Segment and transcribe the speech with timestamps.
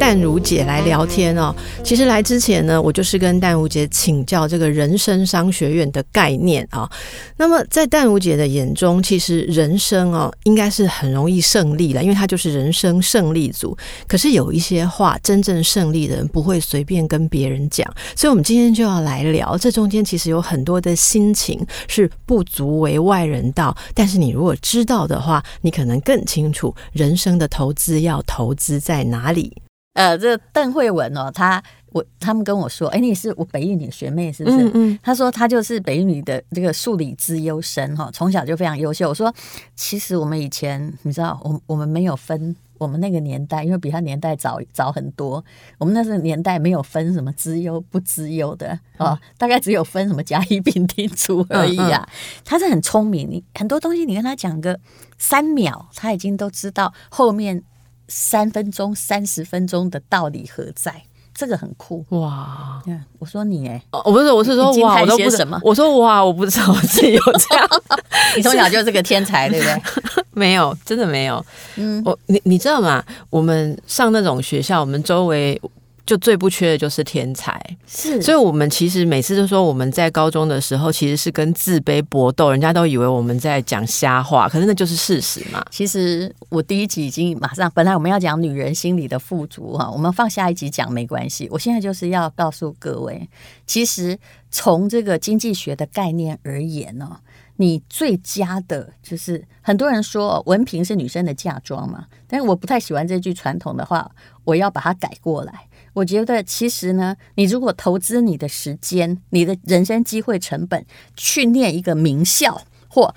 [0.00, 1.54] 淡如姐来聊天哦。
[1.84, 6.90] 其实来之前呢，我就是跟淡如姐请教这个人生商学院的概念啊。
[7.36, 13.76] 那么在淡如姐的眼中，其实人生哦应该是很容易胜利的，因为她就是人生胜利组。
[14.08, 17.86] 可是有一些话，真正胜利的人不会随便跟别人讲。
[18.16, 27.80] 所以，我们今天就要来聊这中间其实有很多的心情是不足为外人道，但是你如果知道的话，你可能更清楚人生的投资。
[27.80, 29.56] 资要投资在哪里？
[29.94, 31.62] 呃，这邓慧文哦，他
[31.92, 34.68] 我他们跟我说，哎，你是我北一女学妹是不是？
[34.68, 34.98] 嗯嗯。
[35.02, 39.08] 他说他就是北一女的这个数理资优生哈，从小就非常优秀。
[39.08, 39.34] 我说，
[39.74, 45.44] 其实我们以前你知道，我我们没有分，我们那个年代，因为比他年代早早很多，
[45.78, 52.08] 我们那时候年代没有分什么资优不资优的哦，大概只有分什么甲乙丙丁组而已啊。
[52.44, 54.78] 他是很聪明，你很多东西你跟他讲个
[55.18, 57.64] 三秒，他已经都知道后面。
[58.10, 61.04] 三分钟、三十分钟的道理何在？
[61.32, 62.82] 这个很酷哇！
[63.18, 65.58] 我说你哎，我不是，我是说哇，我都不什么？
[65.64, 67.66] 我说哇，我不知道我自己有这样。
[68.36, 70.24] 你从小就是个天才，对不对？
[70.34, 71.42] 没有，真的没有。
[71.76, 73.02] 嗯，我你你知道吗？
[73.30, 75.58] 我们上那种学校，我们周围。
[76.06, 85.64] 就最不缺的就是天才，是，所以我们其实每次都说我们在高中的时候其实是跟自卑搏斗，人家都以为我们在讲瞎话，可是那就是事实嘛。
[85.70, 91.48] 其实我第一集已经马上，本来我们要讲女人心理的富足哈，我们放下一集讲没关系。
[91.50, 93.28] 我现在就是要告诉各位，
[93.66, 94.18] 其实
[94.50, 97.18] 从这个经济学的概念而言呢，
[97.56, 104.10] 你最佳的就是很多人说文凭是女生的嫁妆嘛，但是我不太喜欢这句传统的话，
[104.44, 105.66] 我要把它改过来。
[105.92, 110.84] 我觉得其实呢，你如果投资你的时间、你的人生机会成本
[111.16, 113.14] 去念一个名校或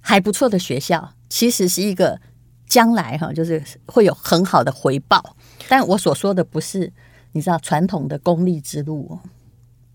[0.00, 2.20] 还不错的学校，其实是一个
[2.66, 5.36] 将来哈，就是会有很好的回报。
[5.68, 6.92] 但我所说的不是
[7.32, 9.18] 你知道传统的功利之路。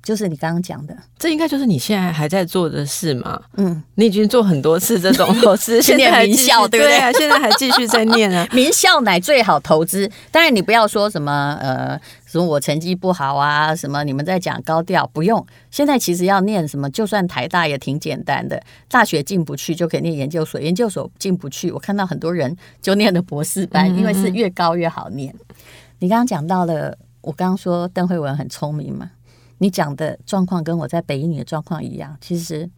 [0.05, 3.41] 就是你刚刚讲的，这应该就是你现在还在做的事嘛？
[3.57, 7.13] 嗯，你已经做很多次这种投资， 现在还名校对不对？
[7.13, 10.07] 现在还继续在念啊， 名校乃最好投资。
[10.29, 15.43] 当然，你不要说什么呃，什么我成绩不好啊，什么你们在讲高调，不用。
[15.71, 25.33] 现在其实要念什么，就算台大也挺简单的，大学进不去就可以念研究所，研究所进不去，我看到很多人就念的博士班，因为是越高越好念。
[25.97, 29.09] 你刚刚讲到了，我刚刚说邓慧文很聪明嘛。
[29.59, 32.69] 你讲的状况跟我在北一女的状况一样，其实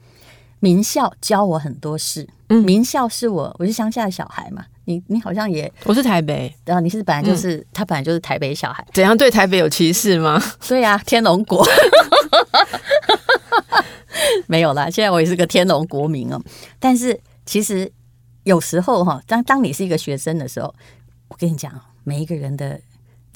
[0.59, 2.27] 名校教我很多事。
[2.49, 4.65] 嗯，名校是我，我是乡下的小孩嘛。
[4.85, 10.41] 你你好像也，我是台北，然后你是本来就是、嗯、他本来就是台北小孩，怎样对台北有歧视吗？
[10.65, 11.65] 对呀、啊，天龙国
[14.47, 14.89] 没有啦。
[14.89, 16.41] 现在我也是个天龙国民哦。
[16.79, 17.91] 但是其实
[18.43, 20.73] 有时候哈，当当你是一个学生的时候，
[21.27, 21.73] 我跟你讲，
[22.03, 22.79] 每一个人的。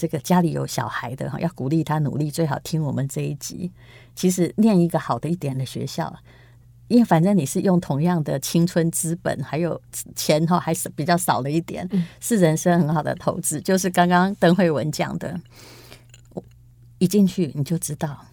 [0.01, 3.69] 这个家里有小孩的哈，要鼓励他努力，最好听我们这一集。
[4.15, 6.11] 其实念一个好的一点的学校，
[6.87, 9.79] 因为反正你是用同样的青春资本，还有
[10.15, 11.87] 钱哈，还是比较少了一点，
[12.19, 13.61] 是人生很好的投资。
[13.61, 15.39] 就是刚刚邓慧文讲的，
[16.33, 16.43] 我
[16.97, 18.25] 一进去你就知道，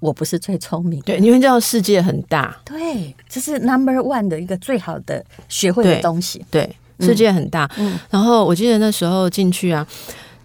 [0.00, 7.70] 我不是最聪明，对，因为这样世界很大，对，这是 number one 的一个最好的学会的东西，对，对，世界很大。
[7.78, 9.88] 嗯，然后我记得那时候进去啊。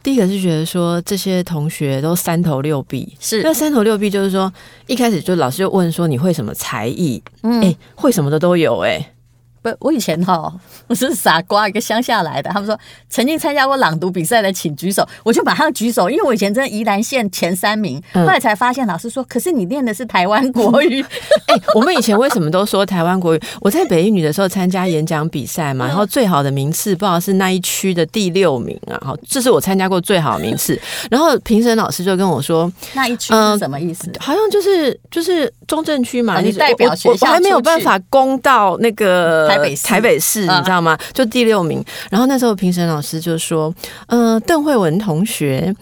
[0.02, 4.52] 第一个是觉得说这些同学都三头六臂，是那三头六臂，就是说
[4.88, 7.22] 一开始就老师就问说，你会什么才艺？
[7.44, 9.14] 嗯，哎，会什么的都有哎、欸。
[9.62, 10.52] 不，我以前哈，
[10.88, 12.50] 我是傻瓜，一个乡下来的。
[12.52, 12.78] 他们说
[13.09, 18.02] 曾经参加过朗读比赛的，请举手，我就马上举手，因为我以前真的宜兰县前三名。
[18.14, 21.02] 后来才发现，老师说，可是你念的是台湾国语。
[21.47, 23.41] 哎、欸，我们以前为什么都说台湾国语？
[23.61, 30.79] 我在北一女的时候参加演讲比赛嘛，然后最好的名次不知道是那一区的第六名啊，好，这是我参加过最好的名次。
[31.09, 34.09] 然后评审老师就跟我说，那一区是什么意思？
[34.14, 39.48] 呃、好像就是就是中正区嘛，你代表学校，我还没有办法攻到那个。
[39.48, 40.98] 台北市，台北市，你知道吗？
[41.14, 41.82] 就第六名。
[42.10, 43.74] 然后那时候评审老师就说
[44.10, 45.74] ：“嗯、呃，邓慧文同学，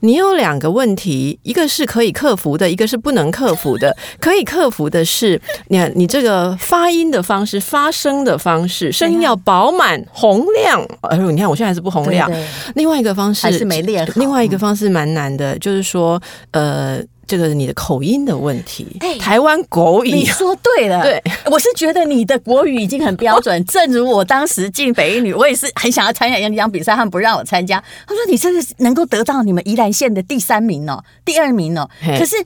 [0.00, 3.96] 你有两个问题，一个是可以克服的，一个是不能克服的。
[4.20, 10.80] 可以克服的是，你看你这个发音的方式、发声的方式，声音要饱满洪亮。
[11.02, 12.30] 哎呦，你看我现在还是不洪亮。
[12.76, 14.08] 另外一个方式还是没练。
[14.14, 16.20] 另外一个方式蛮难的，就是说，
[16.52, 18.96] 呃。”这个你的口音的问题。
[19.00, 21.02] 哎，台湾国语，你说对了。
[21.02, 23.64] 对，我是觉得你的国语已经很标准。
[23.64, 27.82] 正如我当时进北一女，我也是很想要参加演讲比赛，他们不让我参加。
[28.06, 31.88] 他说：“你这是能够得到你们宜兰县的第三名哦，第二名哦。
[32.18, 32.36] 可是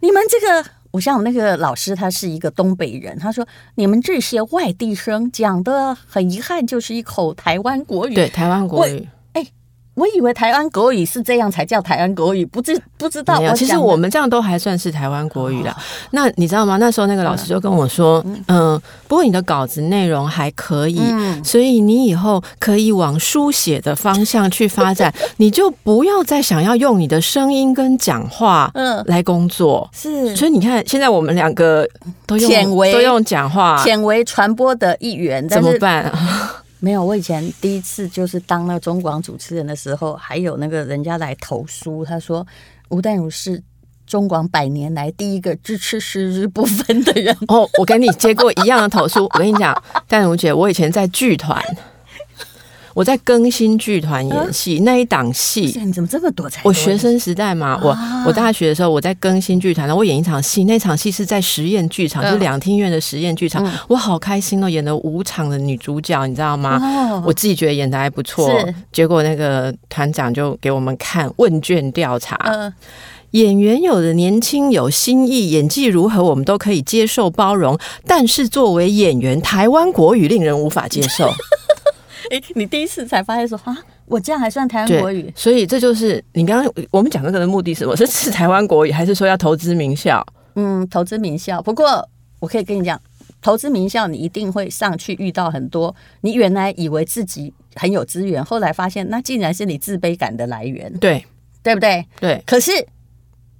[0.00, 3.46] 你们这个，我想我那个老师他是一个东北人，他说
[3.76, 8.14] 你们这些外地生讲的很遗憾，就是一口台湾国语。
[8.14, 9.08] 对，台湾国语。”
[9.94, 13.40] 我以为台湾国语是这样才叫台湾国语，不知不知道。
[13.54, 15.70] 其实我们这样都还算是台湾国语了。
[15.70, 15.76] 哦。
[16.10, 16.76] 那你知道吗？
[16.78, 29.88] 那时候那个老师就跟我说，嗯，嗯，不过你的稿子内容还可以，嗯，所以你以后可以往书写的方向去发展， 你就不要再想要用你的声音跟讲话，嗯，来工作。
[29.92, 31.88] 是，所以你看，现在我们两个
[32.26, 32.50] 都用
[32.92, 36.53] 都用讲话，显为传播的一员，怎么办啊？
[36.84, 42.46] 没有，我以前第一次就是当那中广主持人的时候，还有那个人家来投诉，他说
[42.90, 43.62] 吴淡如是
[44.06, 47.34] 中广百年来第一个支持十日不分的人。
[47.48, 49.74] 哦，我跟你接过一样的投诉，我跟你讲，
[50.06, 51.58] 淡如姐，我以前在剧团。
[52.94, 56.60] 我在更新剧团演戏、啊、那一档戏，你怎么这么多才？
[56.64, 66.78] 我学生时代嘛，啊、我我大学的时候我在更新剧团，然后我演一场戏，那场戏是在实验剧场，就两厅院的实验剧场，嗯，我好开心哦，演了五场的女主角，你知道吗？
[66.80, 68.48] 哦、我自己觉得演的还不错，
[68.92, 72.72] 结果那个团长就给我们看问卷调查，嗯、
[73.32, 77.76] 演员有的年轻有新意，演技如何我们都可以接受包容，
[78.06, 81.28] 但是作为演员，台湾国语令人无法接受。
[82.30, 83.76] 哎，你第一次才发现说啊，
[84.06, 85.32] 我这样还算台湾国语？
[85.36, 87.94] 所以这就是你刚刚我们讲这个的目的是什么？
[87.96, 90.24] 是是台湾国语，还是说要投资名校？
[90.56, 91.60] 嗯，投资名校。
[91.62, 93.00] 不过我可以跟你讲，
[93.40, 100.92] 投资名校，你一定会上去遇到很多你原来以为自己很有资源，后来发现那竟然是你自卑感的来源。
[100.98, 101.24] 对，
[101.62, 102.06] 对不对？
[102.20, 102.42] 对。
[102.46, 102.70] 可是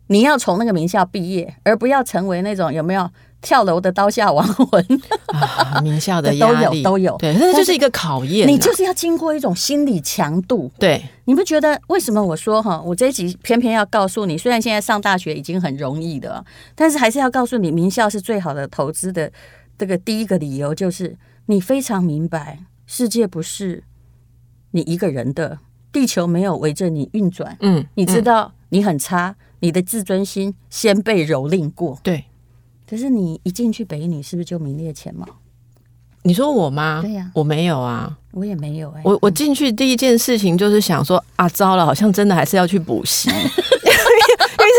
[0.06, 3.10] 你要从那个名校毕业，而不要成为那种有没有？
[3.44, 4.84] 跳楼的刀下亡魂
[5.26, 8.48] 啊，名校的 都有，都有，对，那就是一个考验。
[8.48, 11.78] 你就是要经过一种心理强度，对，你不觉得？
[11.88, 16.44] 为什么我说哈，我这一集偏偏要告诉你，虽然现在上大学已经很容易的，
[16.74, 19.30] 但是还是要告诉你，名校是最好的投资的。
[19.76, 21.16] 这个第一个理由就是，
[21.46, 23.82] 你非常明白，世界不是
[24.70, 25.58] 你一个人的，
[25.92, 27.56] 地球没有围着你运转。
[27.60, 32.24] 嗯，你知道你很差，你的自尊心先被蹂躏过，对。
[32.88, 35.26] 可是你一进去北一女，是不是就名列前茅？
[36.22, 37.00] 你说我吗？
[37.02, 39.02] 对呀、啊，我没有啊，我也没有哎、欸。
[39.04, 43.30] 我我进去第一件事情就是想说啊，糟了，好像真的还是要去补习。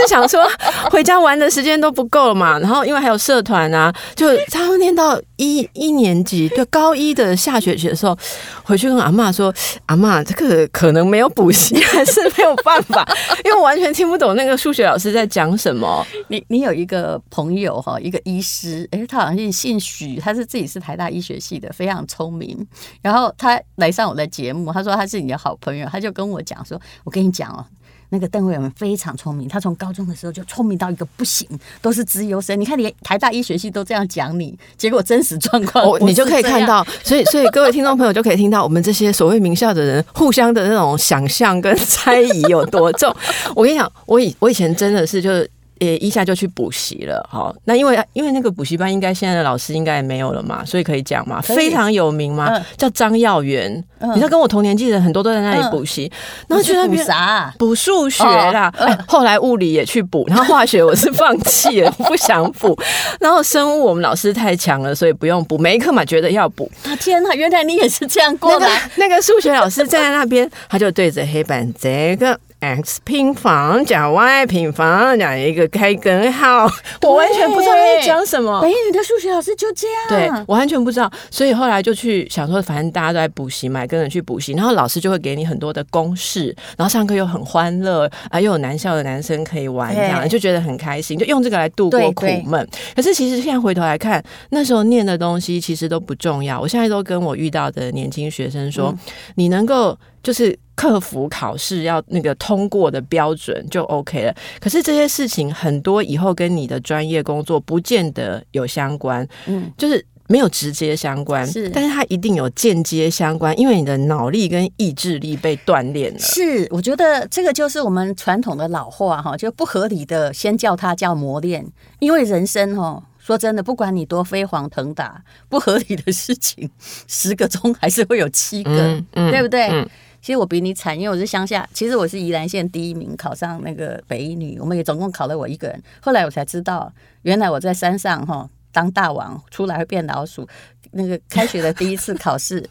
[0.07, 0.43] 想说
[0.91, 8.17] 回家玩的时间都不够了嘛，然后因为还有社团啊，就差不多念到一一年级，就高一的下学期的时候，
[8.63, 9.53] 回去跟阿妈说
[9.87, 13.05] ：“阿妈，这个可能没有补习，还是没有办法，
[13.43, 22.65] 因为我完全听不懂那个数学老师在讲什么。”你你有一个朋友哈，一个医师，哎，他好像姓许，他是自己是台大医学系的，非常聪明。
[23.01, 27.65] 然后他来上我的节目，他说他是你的好朋友，他就跟我讲说：“我跟你讲哦。”
[28.09, 31.47] 那个邓惠文非常聪明，他从高中的时候就聪明到一个不行，
[31.81, 32.59] 都是资优生。
[32.59, 36.85] 你看，连台大医学系都这样讲你，结果真实状况， 哦，你就可以看到。
[37.03, 43.13] 所以，所以各位听众朋友就可以听到我们这些所谓名校的人互相的那种想象跟猜疑有多重。
[43.55, 45.49] 我跟你讲，我以我以前真的是就是。
[45.79, 56.09] 也一下就去补习了，好，那因为因为那个补习班应该现在的老师应该也没有了嘛，所以可以讲嘛，非常有名嘛，嗯、叫张耀元、嗯，你知道跟我同年纪的很多都在那里补习，
[56.47, 57.53] 然后去那边补啥？
[57.59, 58.73] 补数学啦、
[59.07, 62.77] 后来物理也去补，然后化学我是放弃了， 不想补，
[63.19, 66.71] 然后生物我们老师太强了，所以不用补，每一课嘛觉得要补。
[66.85, 68.89] 啊天呐，原来你也是这样过来。
[68.95, 72.39] 那个数学老师站在那边，他就对着黑板这个。
[72.65, 76.67] X 平方加 y 平方加一个开根号，
[77.03, 78.59] 我完全不知道在讲什么。
[78.61, 79.97] 哎，你的数学老师就这样？
[80.09, 92.67] 对，我完全不知道，所以后来就去想说，反正大家都在补习嘛，跟着去补习，然后老师就会给你很多的公式，然后上课又很欢乐啊，又有男校的男生可以玩，这样就觉得很开心，就用这个来度过苦闷。
[92.95, 96.59] 可是其实现在回头来看，那时候念的东西其实都不重要。
[96.59, 98.97] 我现在都跟我遇到的年轻学生说，嗯、
[99.35, 100.57] 你能够就是。
[100.75, 104.35] 克服考试要那个通过的标准就 OK 了。
[104.59, 116.19] 可是这些事情很多以后跟你的专业工作不见得有相关，嗯，就是没有直接相关，是，但是它一定有间接相关，因为你的脑力跟意志力被锻炼了。
[116.19, 121.65] 是，我觉得这个就是我们传统的老话哈，就不合理的先叫它叫磨练，
[121.99, 126.69] 因为人生哈，说真的，不管你多飞黄腾达，不合理的事情
[127.07, 129.69] 十个中还是会有七个，嗯嗯、对不对？
[129.69, 129.87] 嗯
[130.25, 131.69] 其实我比你惨，因为我是乡下。
[131.71, 134.59] 其实我是宜兰县第一名，考上那个北一女。
[134.59, 135.79] 我们也总共考了我一个人。
[136.01, 136.91] 后来我才知道，
[137.21, 140.49] 原来我在山上哈当大王，出来会变老鼠。
[140.93, 142.67] 那个开学的第一次考试。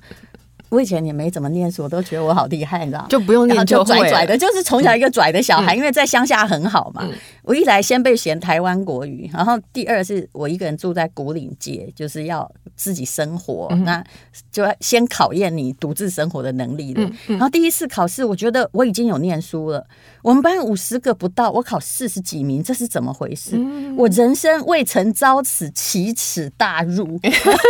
[0.75, 3.07] 我以前也没怎么念书，我都觉得我好厉害，你知道？
[3.09, 7.03] 就不用念就拽拽的，就是从小一个拽的小孩，嗯、因为在乡下很好嘛。
[7.05, 7.13] 嗯、
[7.43, 14.05] 我一来先被嫌台湾国语，然后第二是我一个人住在古岭街，就是要自己生活，嗯、那
[14.51, 16.93] 就要先考验你独自生活的能力
[17.29, 19.87] 然后第一次考试，我觉得我已经有念书了。
[20.25, 23.51] 我们班五十个不到，我考四十几名，这是怎么回事？
[23.57, 27.21] 嗯、我人生未曾遭此奇耻大辱，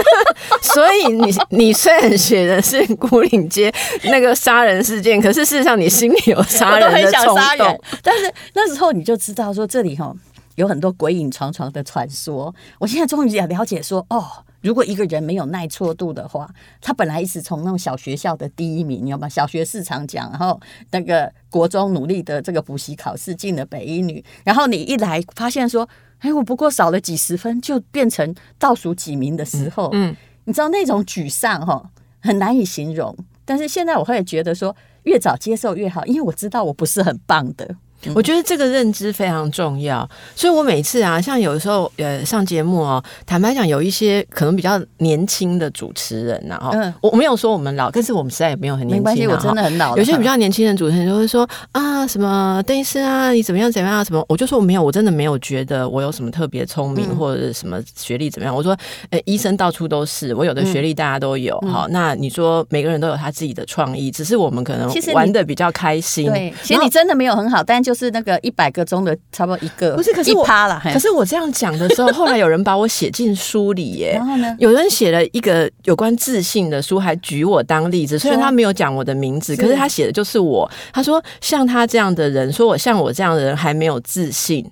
[0.62, 7.82] 所以你你虽然写的是古岭街那个杀人事件，可是事实上你心里有杀人的 冲动。
[8.00, 10.14] 但是那时候你就知道说这里哈
[10.54, 12.54] 有很多鬼影幢幢的传说。
[12.78, 14.24] 我现在终于也了解说哦。
[14.64, 16.48] 如果一个人没有耐挫度的话，
[16.80, 19.28] 他本来一直从那种小学校的第一名，你知道吗？
[19.28, 20.58] 小学市场奖，然后
[20.90, 25.86] 那个国中努力的这个补习考试进了北一女，然后你一来发现说，
[26.20, 31.90] 哎，我不过少了几十分，就变成倒数几名的时候，嗯，嗯你知道那种沮丧哈，
[32.20, 33.14] 很难以形容。
[33.44, 37.76] 但是现在我会觉得说，越早接受越好，因为我知道我不是很棒的。
[38.14, 49.96] 我觉得这个认知非常重要，所以我每次啊，像有的时候呃上节目哦，坦白讲，有一些可能比较年轻的主持人呐，哈，嗯，我没有说我们老，但是我们实在也没有很年轻，没关系，我真的很老。
[49.96, 53.98] 有些比较年轻的主持人就会说啊，什么邓医师啊，你怎么样怎么样？
[53.98, 54.24] 啊什么？
[54.28, 58.54] 我就说我没有，我真的没有觉得我有什么特别聪明或者什么学历怎么样。
[58.54, 58.76] 我说，
[59.10, 66.26] 呃，医生到处都是，我有的学历大家都有，好，那你说每个人都有他自己的创意，只是我们可能玩的比较开心。
[66.26, 68.74] 对，其实你真的没有很好，但就是那个一百。
[68.74, 70.82] 个中的差不多一个，不是，可是我趴了。
[70.92, 74.14] 可是我这样讲的时候，后来有人把我写进书里耶。
[74.16, 78.18] 然后呢，有人写了一个有关自信的书，还举我当例子。
[78.18, 80.68] 虽然他没有讲我的名字，可是他写的就是我。
[80.92, 84.68] 他说，像他这样的人，说我像我这样的人还没有自信。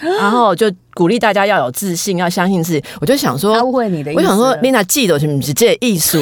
[0.18, 2.82] 然后就鼓励大家要有自信，要相信自己。
[3.00, 4.20] 我就想说，误会你的意思。
[4.20, 6.18] 我想说，丽娜记得是不是这艺术？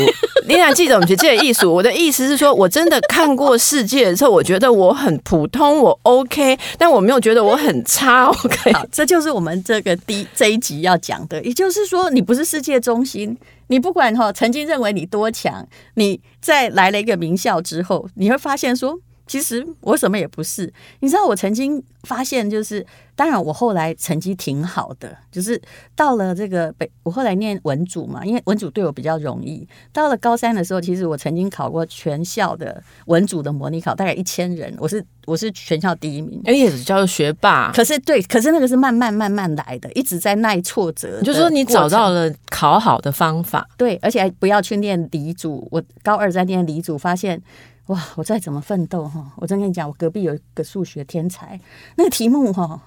[0.46, 1.72] 丽娜记得我们是这艺术。
[1.72, 8.24] 我的意思是说，我真的看过世界的时候，我觉得我很普通，我 OK，但我没有觉得我很差。
[8.24, 11.42] OK，好，这就是我们这个第这一集要讲的。
[11.44, 13.36] 也就是说，你不是世界中心。
[13.68, 18.98] 你不管哈，曾经认为你多强，你在来了一个名校之后，你会发现说。
[19.26, 22.82] 其实我什么也不是，你知道，我曾经发现，就是
[23.18, 25.60] 当然我后来成绩挺好的，就是
[25.96, 29.66] 到了这个北，我后来念文组嘛，因为文组对我比较容易。
[29.92, 37.72] 到了高三的时候，其实我曾经考过全校的文组的模拟考，大概一千人，我是我是全校第一名，哎，也是叫做学霸。
[37.72, 41.20] 可是对，可是那个是慢慢慢慢来的，一直在耐挫折。
[41.22, 45.66] 就是说你找到了考好的方法，对，而且还不要去念理组。
[45.72, 47.42] 我高二在念理组，发现。
[47.88, 47.98] 哇！
[48.16, 51.58] 我再怎么奋斗哈，我真跟你讲，我隔壁有一个数学天才，
[51.96, 52.78] 那个题目哈，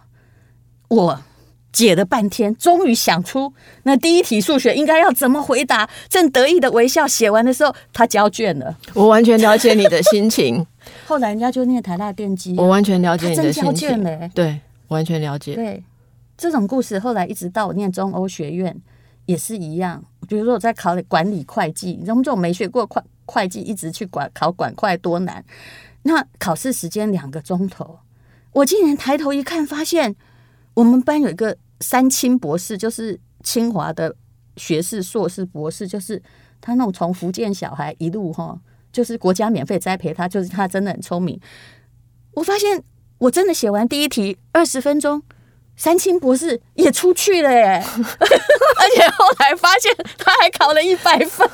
[0.91, 1.21] 我
[1.71, 5.89] 解了半天，终于想出那第一题数学应该要怎么回答。
[6.09, 8.77] 正得意的微笑写完的时候，他交卷了。
[8.93, 10.65] 我完全了解你的心情。
[11.07, 14.29] 后来人家就念台大电机，我完全了解你的心情。
[14.35, 15.55] 对，完全了解。
[15.55, 15.81] 对，
[16.37, 18.75] 这种故事后来一直到我念中欧学院
[19.25, 20.03] 也是一样。
[20.27, 23.01] 比如说我在考管理会计，你知道这种没学过会。
[23.25, 25.41] 会计一直去管考管会多难，
[26.01, 27.99] 那考试时间两个钟头，
[28.51, 30.17] 我竟然抬头一看，发现
[30.73, 34.15] 我们班有一个三清博士，就是清华的
[34.57, 36.21] 学士、硕士、博士，就是
[36.59, 38.59] 他那种从福建小孩一路哈，
[38.91, 41.39] 就是国家免费栽培他，就是他真的很聪明。
[42.33, 42.83] 我发现
[43.17, 45.21] 我真的写完第一题二十分钟。
[45.77, 51.49] 三清博士也出去了耶，而且后来发现他还考了一百分。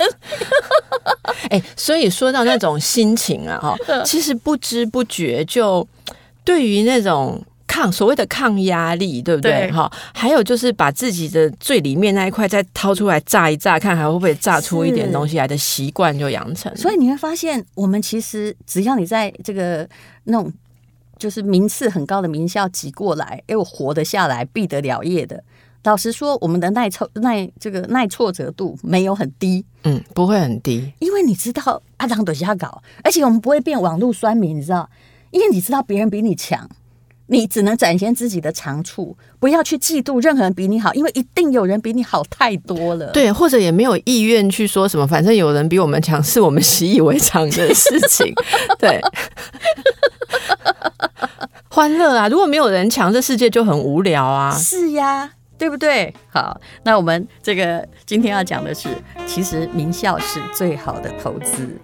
[1.50, 5.88] 哎，所以说到那种心情啊，哈， 其实不知不觉就
[6.43, 9.69] 对于那种抗所谓的抗压力，对不对？
[9.71, 16.75] 哈，还有就是把自己的最里面那一块再掏出来炸一炸，看还会不会炸出一点东西来的习惯就养成。
[16.75, 19.88] 所以你会发现，我们其实只要你在这个
[20.24, 20.51] 那种。
[21.19, 25.43] 就是名次很高的名校挤过来，哎，我活得下来，毕得了业的。
[25.83, 34.88] 老实说，我们的耐挫耐这个耐挫折度没有很低，嗯，不会很低，因为你知道阿当都瞎搞，而且我们不会变网络酸民，你知道，
[35.31, 36.69] 因为你知道别人比你强，
[37.27, 43.12] 你只能展现自己的长处，不要去嫉妒任何人比你好，因为一定有人比你好太多了。
[43.12, 48.34] 对，或者也没有意愿去说什么，反正有人比我们强，是我们习以为常的事情。
[48.79, 49.00] 对。
[51.69, 52.27] 欢乐啊！
[52.27, 54.51] 如果没有人强，这世界就很无聊啊。
[54.51, 56.12] 是呀，对不对？
[56.31, 58.89] 好，那我们这个今天要讲的是，
[59.27, 61.77] 其实名校是最好的投资。